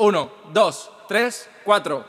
[0.00, 2.04] Uno, dos, tres, cuatro.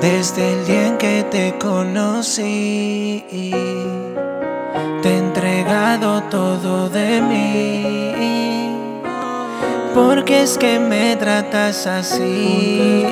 [0.00, 3.24] Desde el día en que te conocí,
[5.02, 8.70] te he entregado todo de mí.
[9.92, 13.04] Porque es que me tratas así.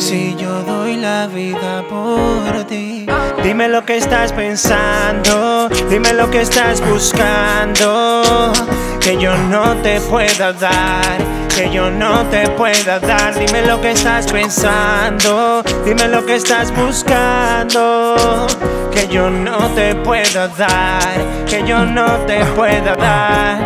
[0.00, 3.06] Si yo doy la vida por ti.
[3.44, 8.50] Dime lo que estás pensando, dime lo que estás buscando.
[8.98, 11.18] Que yo no te pueda dar,
[11.54, 13.38] que yo no te pueda dar.
[13.38, 18.46] Dime lo que estás pensando, dime lo que estás buscando.
[18.90, 23.58] Que yo no te pueda dar, que yo no te pueda dar.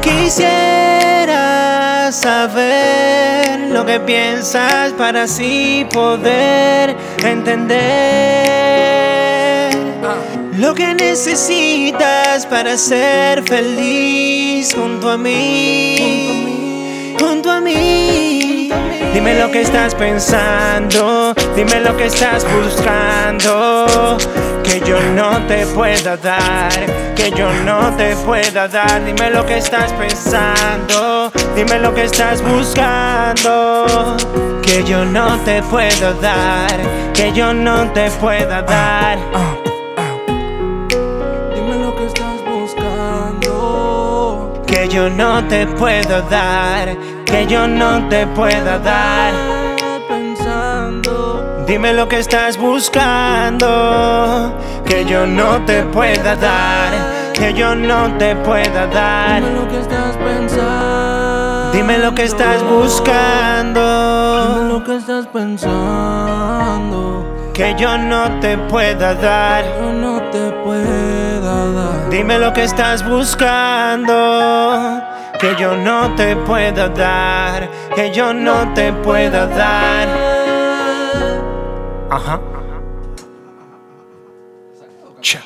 [0.00, 1.11] Quisiera
[2.12, 8.52] saber lo que piensas para así poder entender
[10.58, 18.70] lo que necesitas para ser feliz junto a mí, junto a mí.
[19.14, 24.16] Dime lo que estás pensando, dime lo que estás buscando,
[24.62, 26.72] que yo no te pueda dar,
[27.14, 29.04] que yo no te pueda dar.
[29.04, 34.16] Dime lo que estás pensando, dime lo que estás buscando,
[34.62, 36.80] que yo no te puedo dar,
[37.12, 39.18] que yo no te pueda dar.
[41.54, 44.62] Dime lo que estás buscando.
[44.66, 49.51] Que yo no te puedo dar, que yo no te pueda dar.
[51.66, 53.66] Dime lo que estás buscando,
[54.84, 56.92] que yo no te pueda dar,
[57.32, 59.42] que yo no te pueda dar.
[59.42, 61.72] Dime lo que estás pensando.
[61.72, 67.24] Dime lo que estás Dime buscando, lo que estás pensando.
[67.54, 69.64] que yo no te pueda dar.
[69.80, 72.10] Yo no te pueda dar.
[72.10, 74.12] Dime lo que estás buscando,
[75.38, 79.91] que yo no te pueda dar, que yo no te pueda dar.
[82.12, 82.18] Uh-huh.
[82.18, 82.40] Ajá.
[85.22, 85.42] Cha.